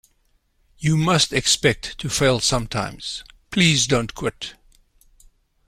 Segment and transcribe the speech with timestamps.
[0.79, 4.55] You must expect to fail sometimes; please don't quit.